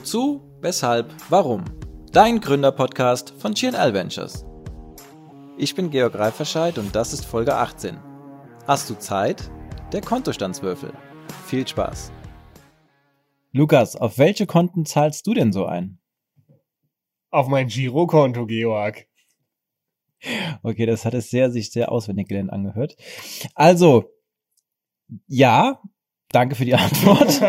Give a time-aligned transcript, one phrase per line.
[0.00, 1.62] Wozu, weshalb, warum?
[2.10, 4.46] Dein Gründerpodcast von GNL Ventures.
[5.58, 7.98] Ich bin Georg Reiferscheid und das ist Folge 18.
[8.66, 9.50] Hast du Zeit?
[9.92, 10.94] Der Kontostandswürfel.
[11.44, 12.12] Viel Spaß.
[13.52, 15.98] Lukas, auf welche Konten zahlst du denn so ein?
[17.30, 19.06] Auf mein Girokonto, Georg.
[20.62, 22.96] Okay, das hat es sehr, sich sehr auswendig gelernt angehört.
[23.54, 24.10] Also,
[25.26, 25.82] ja,
[26.32, 27.40] danke für die Antwort.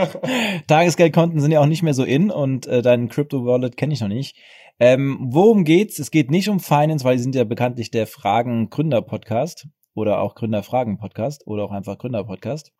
[0.67, 4.07] Tagesgeldkonten sind ja auch nicht mehr so in und äh, dein Crypto-Wallet kenne ich noch
[4.07, 4.35] nicht.
[4.79, 5.99] Ähm, worum geht's?
[5.99, 11.45] Es geht nicht um Finance, weil die sind ja bekanntlich der Fragen-Gründer-Podcast oder auch Gründerfragen-Podcast
[11.45, 12.71] oder auch einfach Gründer-Podcast.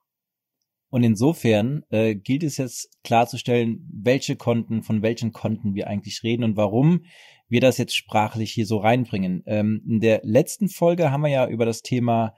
[0.90, 6.44] Und insofern äh, gilt es jetzt klarzustellen, welche Konten, von welchen Konten wir eigentlich reden
[6.44, 7.06] und warum
[7.48, 9.44] wir das jetzt sprachlich hier so reinbringen.
[9.46, 12.34] Ähm, in der letzten Folge haben wir ja über das Thema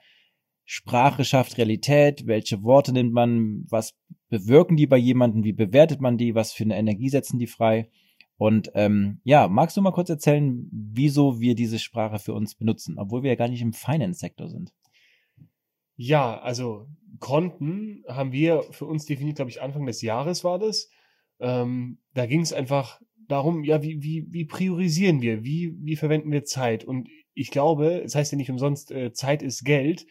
[0.65, 3.95] Sprache schafft Realität, welche Worte nimmt man, was
[4.29, 7.89] bewirken die bei jemandem, wie bewertet man die, was für eine Energie setzen die frei.
[8.37, 12.97] Und ähm, ja, magst du mal kurz erzählen, wieso wir diese Sprache für uns benutzen,
[12.97, 14.73] obwohl wir ja gar nicht im Finance-Sektor sind?
[15.95, 16.87] Ja, also
[17.19, 20.89] Konten haben wir für uns definiert, glaube ich, Anfang des Jahres war das.
[21.39, 26.31] Ähm, da ging es einfach darum, ja, wie, wie, wie priorisieren wir, wie, wie verwenden
[26.31, 26.83] wir Zeit?
[26.83, 30.05] Und ich glaube, es das heißt ja nicht umsonst, äh, Zeit ist Geld.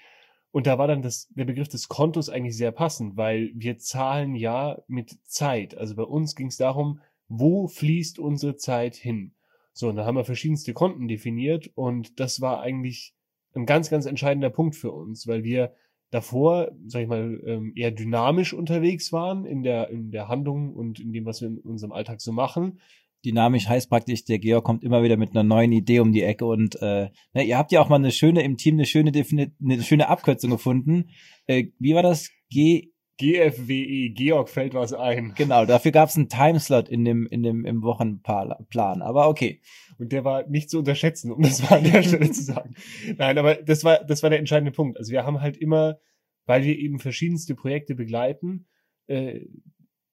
[0.52, 4.34] Und da war dann das, der Begriff des Kontos eigentlich sehr passend, weil wir zahlen
[4.34, 5.76] ja mit Zeit.
[5.76, 9.32] Also bei uns ging es darum, wo fließt unsere Zeit hin?
[9.72, 13.14] So, und da haben wir verschiedenste Konten definiert und das war eigentlich
[13.54, 15.74] ein ganz, ganz entscheidender Punkt für uns, weil wir
[16.10, 21.00] davor, sag ich mal, ähm, eher dynamisch unterwegs waren in der, in der Handlung und
[21.00, 22.80] in dem, was wir in unserem Alltag so machen.
[23.24, 26.44] Dynamisch heißt praktisch, der Georg kommt immer wieder mit einer neuen Idee um die Ecke
[26.44, 29.82] und äh, ne, ihr habt ja auch mal eine schöne im Team eine schöne eine
[29.82, 31.10] schöne Abkürzung gefunden.
[31.46, 32.30] Äh, wie war das?
[32.50, 35.34] G GFWE, Georg fällt was ein.
[35.36, 39.60] Genau, dafür gab es einen Timeslot in dem, in dem, im Wochenplan, aber okay.
[39.98, 42.74] Und der war nicht zu unterschätzen, um das mal an der Stelle zu sagen.
[43.16, 44.98] Nein, aber das war, das war der entscheidende Punkt.
[44.98, 45.98] Also wir haben halt immer,
[46.46, 48.66] weil wir eben verschiedenste Projekte begleiten,
[49.06, 49.40] äh,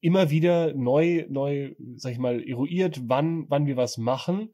[0.01, 4.53] immer wieder neu, neu, sag ich mal, eruiert, wann, wann wir was machen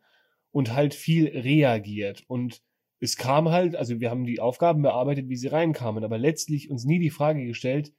[0.52, 2.24] und halt viel reagiert.
[2.28, 2.62] Und
[3.00, 6.86] es kam halt, also wir haben die Aufgaben bearbeitet, wie sie reinkamen, aber letztlich uns
[6.86, 7.94] nie die Frage gestellt,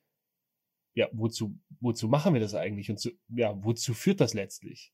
[0.95, 4.93] ja, wozu, wozu machen wir das eigentlich und zu, ja, wozu führt das letztlich?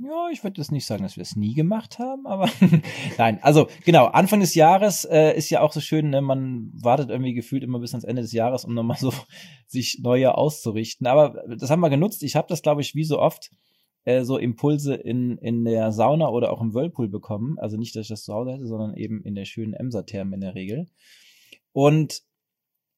[0.00, 2.48] Ja, ich würde das nicht sagen, dass wir das nie gemacht haben, aber
[3.18, 6.20] nein, also genau, Anfang des Jahres äh, ist ja auch so schön, ne?
[6.20, 9.12] man wartet irgendwie gefühlt immer bis ans Ende des Jahres, um nochmal so
[9.66, 11.06] sich neue auszurichten.
[11.06, 12.22] Aber das haben wir genutzt.
[12.22, 13.50] Ich habe das, glaube ich, wie so oft
[14.04, 17.58] äh, so Impulse in, in der Sauna oder auch im Whirlpool bekommen.
[17.58, 20.40] Also nicht, dass ich das zu Hause hätte, sondern eben in der schönen Emser-Therme in
[20.40, 20.86] der Regel.
[21.72, 22.22] Und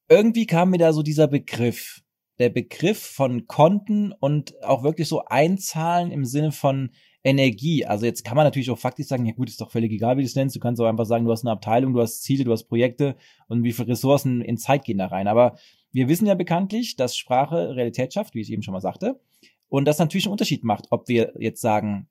[0.09, 2.03] irgendwie kam mir da so dieser Begriff,
[2.41, 6.91] der Begriff von Konten und auch wirklich so einzahlen im Sinne von
[7.23, 7.85] Energie.
[7.85, 10.23] Also jetzt kann man natürlich auch faktisch sagen, ja gut, ist doch völlig egal, wie
[10.23, 10.57] du es nennst.
[10.57, 13.17] Du kannst auch einfach sagen, du hast eine Abteilung, du hast Ziele, du hast Projekte
[13.49, 15.29] und wie viele Ressourcen in Zeit gehen da rein.
[15.29, 15.59] Aber
[15.93, 19.21] wir wissen ja bekanntlich, dass Sprache Realität schafft, wie ich eben schon mal sagte.
[19.69, 22.09] Und das natürlich einen Unterschied macht, ob wir jetzt sagen,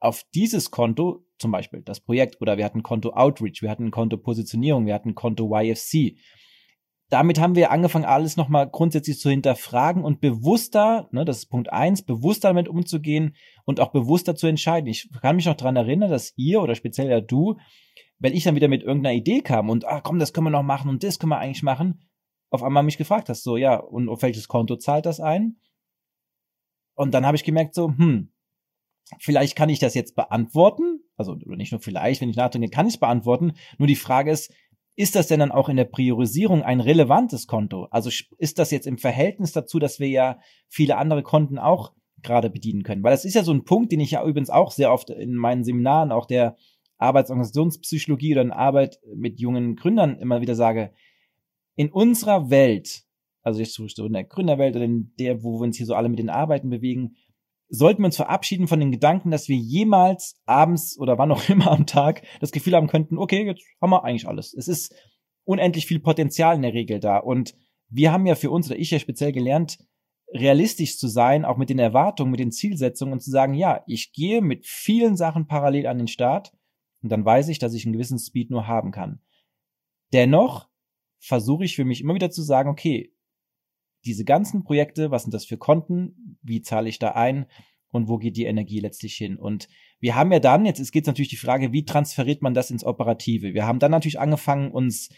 [0.00, 4.16] auf dieses Konto, zum Beispiel das Projekt, oder wir hatten Konto Outreach, wir hatten Konto
[4.16, 6.16] Positionierung, wir hatten Konto YFC
[7.10, 11.72] damit haben wir angefangen, alles nochmal grundsätzlich zu hinterfragen und bewusster, ne, das ist Punkt
[11.72, 14.88] eins, bewusster damit umzugehen und auch bewusster zu entscheiden.
[14.88, 17.56] Ich kann mich noch dran erinnern, dass ihr oder speziell ja du,
[18.18, 20.62] wenn ich dann wieder mit irgendeiner Idee kam und, ah, komm, das können wir noch
[20.62, 22.02] machen und das können wir eigentlich machen,
[22.50, 25.56] auf einmal mich gefragt hast, so, ja, und auf welches Konto zahlt das ein?
[26.94, 28.32] Und dann habe ich gemerkt, so, hm,
[29.20, 32.94] vielleicht kann ich das jetzt beantworten, also nicht nur vielleicht, wenn ich nachdenke, kann ich
[32.94, 34.52] es beantworten, nur die Frage ist,
[34.98, 37.84] ist das denn dann auch in der Priorisierung ein relevantes Konto?
[37.92, 42.50] Also ist das jetzt im Verhältnis dazu, dass wir ja viele andere Konten auch gerade
[42.50, 43.04] bedienen können?
[43.04, 45.36] Weil das ist ja so ein Punkt, den ich ja übrigens auch sehr oft in
[45.36, 46.56] meinen Seminaren, auch der
[46.96, 50.90] Arbeitsorganisationspsychologie oder in Arbeit mit jungen Gründern immer wieder sage.
[51.76, 53.04] In unserer Welt,
[53.42, 56.08] also jetzt so in der Gründerwelt oder in der, wo wir uns hier so alle
[56.08, 57.14] mit den Arbeiten bewegen,
[57.68, 61.70] sollten wir uns verabschieden von den Gedanken, dass wir jemals abends oder wann auch immer
[61.70, 64.54] am Tag das Gefühl haben könnten, okay, jetzt haben wir eigentlich alles.
[64.54, 64.94] Es ist
[65.44, 67.18] unendlich viel Potenzial in der Regel da.
[67.18, 67.54] Und
[67.88, 69.78] wir haben ja für uns, oder ich ja speziell gelernt,
[70.32, 74.12] realistisch zu sein, auch mit den Erwartungen, mit den Zielsetzungen und zu sagen, ja, ich
[74.12, 76.52] gehe mit vielen Sachen parallel an den Start
[77.02, 79.20] und dann weiß ich, dass ich einen gewissen Speed nur haben kann.
[80.12, 80.68] Dennoch
[81.18, 83.12] versuche ich für mich immer wieder zu sagen, okay,
[84.08, 87.46] diese ganzen Projekte, was sind das für Konten, wie zahle ich da ein
[87.90, 89.38] und wo geht die Energie letztlich hin?
[89.38, 89.68] Und
[90.00, 93.54] wir haben ja dann, jetzt geht natürlich die Frage, wie transferiert man das ins Operative?
[93.54, 95.10] Wir haben dann natürlich angefangen, uns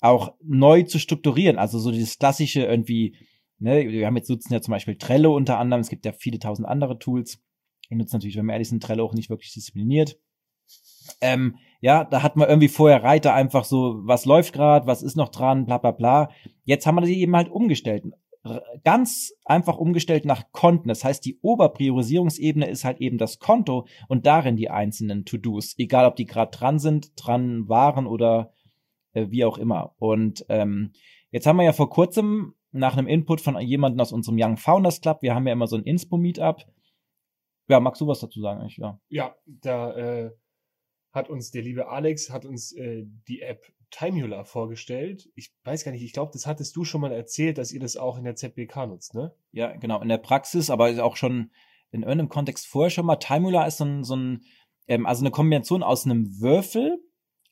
[0.00, 3.16] auch neu zu strukturieren, also so dieses klassische irgendwie
[3.62, 5.82] Ne, wir haben jetzt nutzen ja zum Beispiel Trello unter anderem.
[5.82, 7.40] Es gibt ja viele tausend andere Tools.
[7.88, 10.18] Wir nutzen natürlich, wenn wir ehrlich sind, Trello auch nicht wirklich diszipliniert.
[11.20, 15.14] Ähm, ja, da hat man irgendwie vorher Reiter einfach so, was läuft gerade, was ist
[15.14, 16.30] noch dran, bla bla bla.
[16.64, 18.04] Jetzt haben wir sie eben halt umgestellt.
[18.82, 20.88] Ganz einfach umgestellt nach Konten.
[20.88, 25.74] Das heißt, die Oberpriorisierungsebene ist halt eben das Konto und darin die einzelnen To-Dos.
[25.78, 28.52] Egal, ob die gerade dran sind, dran waren oder
[29.12, 29.94] äh, wie auch immer.
[29.98, 30.92] Und ähm,
[31.30, 35.00] jetzt haben wir ja vor kurzem nach einem Input von jemandem aus unserem Young Founders
[35.00, 36.64] Club, wir haben ja immer so ein Inspo-Meetup.
[37.68, 38.78] Ja, magst du was dazu sagen eigentlich?
[38.78, 40.30] Ja, ja da äh,
[41.12, 43.62] hat uns der liebe Alex, hat uns äh, die App
[43.92, 45.28] Timula vorgestellt.
[45.36, 47.96] Ich weiß gar nicht, ich glaube, das hattest du schon mal erzählt, dass ihr das
[47.96, 49.32] auch in der ZBK nutzt, ne?
[49.52, 51.52] Ja, genau, in der Praxis, aber auch schon
[51.92, 53.16] in irgendeinem Kontext vorher schon mal.
[53.16, 54.40] Timula ist so ein, so ein
[54.88, 56.98] ähm, also eine Kombination aus einem Würfel,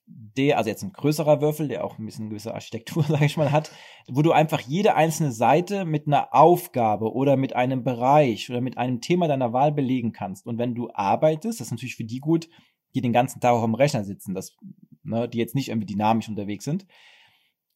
[0.06, 3.52] der, also jetzt ein größerer Würfel, der auch ein bisschen gewisse Architektur, sage ich mal,
[3.52, 3.70] hat,
[4.08, 8.76] wo du einfach jede einzelne Seite mit einer Aufgabe oder mit einem Bereich oder mit
[8.76, 10.46] einem Thema deiner Wahl belegen kannst.
[10.46, 12.48] Und wenn du arbeitest, das ist natürlich für die gut,
[12.94, 14.56] die den ganzen Tag auch am Rechner sitzen, das,
[15.02, 16.87] ne, die jetzt nicht irgendwie dynamisch unterwegs sind.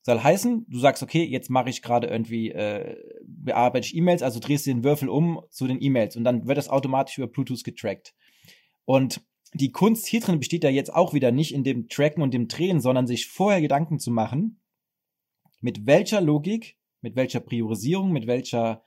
[0.02, 2.96] Soll heißen, du sagst, okay, jetzt mache ich gerade irgendwie, äh,
[3.26, 6.58] bearbeite ich E-Mails, also drehst du den Würfel um zu den E-Mails und dann wird
[6.58, 8.14] das automatisch über Bluetooth getrackt.
[8.84, 9.24] Und
[9.54, 12.48] die Kunst hier drin besteht ja jetzt auch wieder nicht in dem Tracken und dem
[12.48, 14.60] Drehen, sondern sich vorher Gedanken zu machen,
[15.60, 18.82] mit welcher Logik, mit welcher Priorisierung, mit welcher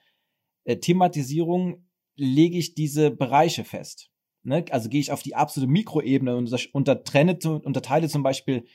[0.66, 4.12] äh, Thematisierung lege ich diese Bereiche fest.
[4.48, 4.64] Ne?
[4.72, 8.66] Also gehe ich auf die absolute Mikroebene und untertrenne, unterteile zum Beispiel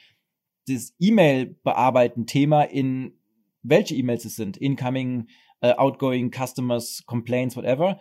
[0.69, 3.19] das E-Mail-Bearbeiten-Thema in
[3.63, 5.29] welche E-Mails es sind, incoming,
[5.65, 8.01] uh, outgoing, Customers, Complaints, whatever.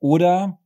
[0.00, 0.60] Oder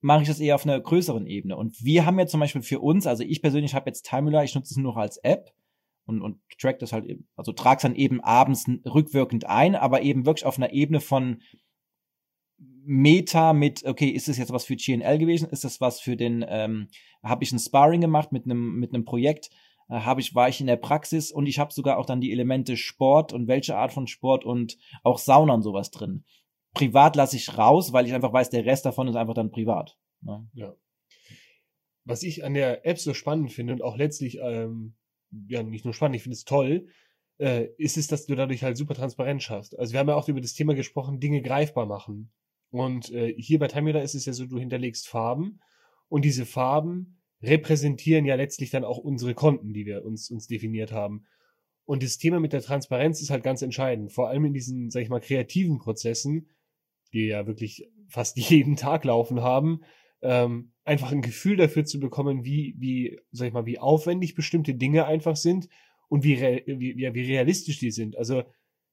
[0.00, 1.56] mache ich das eher auf einer größeren Ebene.
[1.56, 4.54] Und wir haben ja zum Beispiel für uns, also ich persönlich habe jetzt Timula, ich
[4.54, 5.52] nutze es nur noch als App
[6.06, 10.26] und, und track das halt also trage es dann eben abends rückwirkend ein, aber eben
[10.26, 11.42] wirklich auf einer Ebene von
[12.90, 15.50] Meta mit, okay, ist das jetzt was für GNL gewesen?
[15.50, 16.88] Ist das was für den, ähm,
[17.22, 19.50] habe ich ein Sparring gemacht mit einem mit einem Projekt?
[19.90, 22.32] Äh, habe ich, war ich in der Praxis und ich habe sogar auch dann die
[22.32, 26.24] Elemente Sport und welche Art von Sport und auch Sauna und sowas drin.
[26.72, 29.98] Privat lasse ich raus, weil ich einfach weiß, der Rest davon ist einfach dann privat.
[30.22, 30.48] Ne?
[30.54, 30.74] Ja.
[32.04, 34.94] Was ich an der App so spannend finde und auch letztlich, ähm,
[35.46, 36.86] ja, nicht nur spannend, ich finde es toll,
[37.38, 39.78] äh, ist es, dass du dadurch halt super transparent schaffst.
[39.78, 42.32] Also wir haben ja auch über das Thema gesprochen, Dinge greifbar machen.
[42.70, 45.60] Und äh, hier bei Timereader ist es ja so, du hinterlegst Farben
[46.08, 50.92] und diese Farben repräsentieren ja letztlich dann auch unsere Konten, die wir uns, uns definiert
[50.92, 51.24] haben.
[51.84, 54.12] Und das Thema mit der Transparenz ist halt ganz entscheidend.
[54.12, 56.50] Vor allem in diesen, sag ich mal, kreativen Prozessen,
[57.12, 59.80] die ja wirklich fast jeden Tag laufen haben,
[60.20, 64.74] ähm, einfach ein Gefühl dafür zu bekommen, wie, wie, sag ich mal, wie aufwendig bestimmte
[64.74, 65.68] Dinge einfach sind
[66.08, 68.16] und wie, wie, ja, wie realistisch die sind.
[68.16, 68.42] Also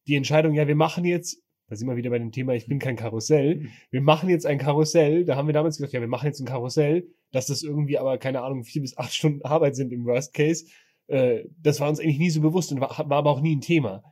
[0.08, 2.80] die Entscheidung, ja, wir machen jetzt da sind wir wieder bei dem Thema, ich bin
[2.80, 3.56] kein Karussell.
[3.56, 3.70] Mhm.
[3.90, 5.26] Wir machen jetzt ein Karussell.
[5.26, 8.18] Da haben wir damals gesagt, ja, wir machen jetzt ein Karussell, dass das irgendwie aber,
[8.18, 10.66] keine Ahnung, vier bis acht Stunden Arbeit sind im Worst Case.
[11.08, 13.62] Äh, das war uns eigentlich nie so bewusst und war, war aber auch nie ein
[13.62, 14.04] Thema.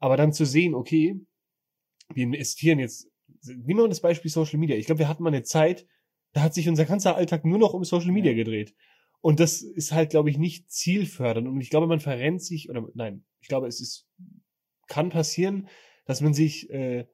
[0.00, 1.18] Aber dann zu sehen, okay,
[2.14, 3.10] wir investieren jetzt,
[3.42, 4.76] nehmen wir das Beispiel Social Media.
[4.76, 5.86] Ich glaube, wir hatten mal eine Zeit,
[6.32, 8.74] da hat sich unser ganzer Alltag nur noch um Social Media gedreht.
[9.20, 11.48] Und das ist halt, glaube ich, nicht zielfördernd.
[11.48, 14.06] Und ich glaube, man verrennt sich, oder nein, ich glaube, es ist,
[14.86, 15.68] kann passieren,
[16.08, 17.06] dass man sich äh,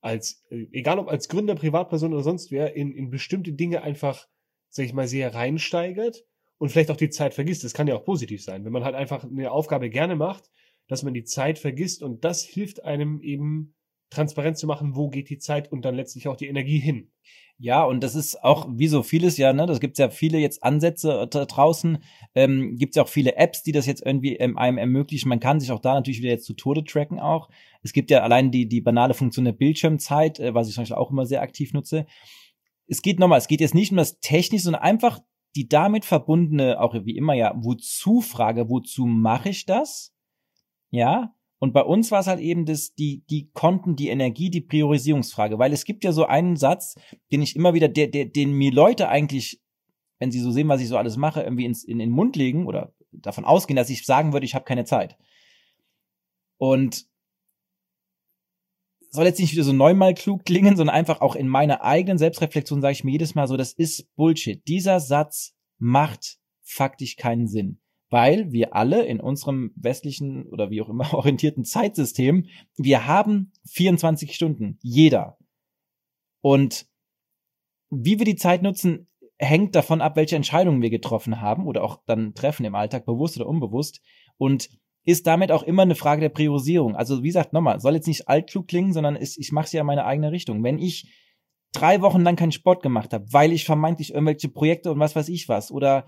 [0.00, 4.28] als, äh, egal ob als Gründer, Privatperson oder sonst wer, in, in bestimmte Dinge einfach,
[4.68, 6.24] sag ich mal, sehr reinsteigert
[6.58, 7.64] und vielleicht auch die Zeit vergisst.
[7.64, 10.48] Das kann ja auch positiv sein, wenn man halt einfach eine Aufgabe gerne macht,
[10.86, 13.74] dass man die Zeit vergisst und das hilft einem eben
[14.10, 17.10] transparent zu machen, wo geht die Zeit und dann letztlich auch die Energie hin.
[17.58, 20.62] Ja, und das ist auch wie so vieles ja, ne, das gibt ja viele jetzt
[20.62, 21.98] Ansätze da draußen,
[22.34, 25.30] ähm, gibt ja auch viele Apps, die das jetzt irgendwie ähm, einem ermöglichen.
[25.30, 27.48] Man kann sich auch da natürlich wieder jetzt zu Tode tracken auch.
[27.82, 30.96] Es gibt ja allein die, die banale Funktion der Bildschirmzeit, äh, was ich zum Beispiel
[30.96, 32.04] auch immer sehr aktiv nutze.
[32.88, 35.20] Es geht nochmal, es geht jetzt nicht um das Technische, sondern einfach
[35.56, 40.14] die damit verbundene, auch wie immer ja, wozu Frage, wozu mache ich das?
[40.90, 44.60] Ja, und bei uns war es halt eben das, die, die Konten, die Energie, die
[44.60, 46.96] Priorisierungsfrage, weil es gibt ja so einen Satz,
[47.32, 49.62] den ich immer wieder, der, der, den mir Leute eigentlich,
[50.18, 52.36] wenn sie so sehen, was ich so alles mache, irgendwie ins, in, in den Mund
[52.36, 55.16] legen oder davon ausgehen, dass ich sagen würde, ich habe keine Zeit.
[56.58, 57.06] Und
[59.10, 62.82] soll jetzt nicht wieder so neunmal klug klingen, sondern einfach auch in meiner eigenen Selbstreflexion
[62.82, 64.66] sage ich mir jedes Mal so, das ist Bullshit.
[64.68, 67.80] Dieser Satz macht faktisch keinen Sinn
[68.16, 72.46] weil wir alle in unserem westlichen oder wie auch immer orientierten Zeitsystem,
[72.78, 75.36] wir haben 24 Stunden, jeder.
[76.40, 76.86] Und
[77.90, 79.06] wie wir die Zeit nutzen,
[79.36, 83.36] hängt davon ab, welche Entscheidungen wir getroffen haben oder auch dann treffen im Alltag, bewusst
[83.36, 84.00] oder unbewusst.
[84.38, 84.70] Und
[85.04, 86.96] ist damit auch immer eine Frage der Priorisierung.
[86.96, 89.82] Also wie gesagt, nochmal, soll jetzt nicht altklug klingen, sondern ist, ich mache es ja
[89.82, 90.64] in meine eigene Richtung.
[90.64, 91.12] Wenn ich
[91.74, 95.28] drei Wochen lang keinen Sport gemacht habe, weil ich vermeintlich irgendwelche Projekte und was weiß
[95.28, 96.06] ich was oder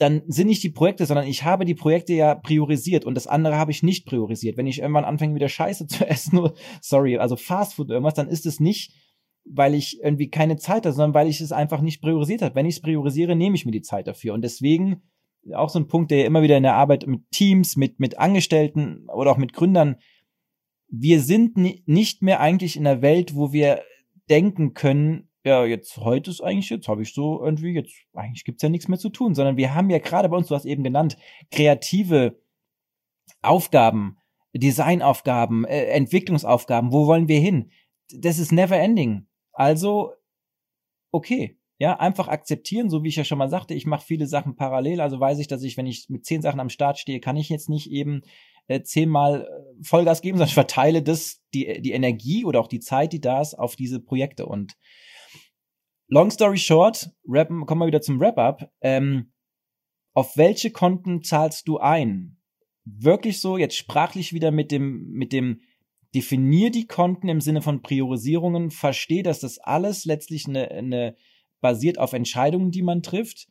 [0.00, 3.56] dann sind nicht die Projekte, sondern ich habe die Projekte ja priorisiert und das andere
[3.56, 4.56] habe ich nicht priorisiert.
[4.56, 6.40] Wenn ich irgendwann anfange, wieder Scheiße zu essen,
[6.80, 8.94] sorry, also Fastfood irgendwas, dann ist es nicht,
[9.44, 12.54] weil ich irgendwie keine Zeit habe, sondern weil ich es einfach nicht priorisiert habe.
[12.54, 14.32] Wenn ich es priorisiere, nehme ich mir die Zeit dafür.
[14.32, 15.02] Und deswegen
[15.54, 19.06] auch so ein Punkt, der immer wieder in der Arbeit mit Teams, mit, mit Angestellten
[19.14, 19.96] oder auch mit Gründern,
[20.88, 23.82] wir sind nicht mehr eigentlich in einer Welt, wo wir
[24.30, 28.62] denken können, ja, jetzt heute ist eigentlich, jetzt habe ich so irgendwie, jetzt eigentlich gibt's
[28.62, 30.84] ja nichts mehr zu tun, sondern wir haben ja gerade bei uns, du hast eben
[30.84, 31.16] genannt,
[31.50, 32.38] kreative
[33.42, 34.18] Aufgaben,
[34.54, 37.70] Designaufgaben, äh, Entwicklungsaufgaben, wo wollen wir hin?
[38.12, 39.26] Das ist never ending.
[39.52, 40.12] Also,
[41.10, 41.56] okay.
[41.78, 45.00] Ja, einfach akzeptieren, so wie ich ja schon mal sagte, ich mache viele Sachen parallel,
[45.00, 47.48] also weiß ich, dass ich, wenn ich mit zehn Sachen am Start stehe, kann ich
[47.48, 48.20] jetzt nicht eben
[48.66, 52.80] äh, zehnmal äh, Vollgas geben, sondern ich verteile das, die, die Energie oder auch die
[52.80, 54.44] Zeit, die da ist, auf diese Projekte.
[54.44, 54.76] Und
[56.10, 58.70] long story short, rappen, kommen wir wieder zum Wrap-up.
[58.80, 59.32] Ähm,
[60.12, 62.36] auf welche Konten zahlst du ein?
[62.84, 65.60] Wirklich so, jetzt sprachlich wieder mit dem, mit dem,
[66.14, 71.16] definier die Konten im Sinne von Priorisierungen, verstehe, dass das alles letztlich eine, eine
[71.60, 73.46] basiert auf Entscheidungen, die man trifft.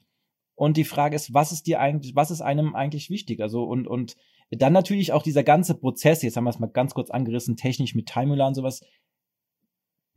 [0.56, 3.39] Und die Frage ist, was ist dir eigentlich, was ist einem eigentlich wichtig?
[3.39, 4.18] Also, und, und
[4.51, 7.96] dann natürlich auch dieser ganze Prozess, jetzt haben wir es mal ganz kurz angerissen, technisch
[7.96, 8.82] mit Timula und sowas,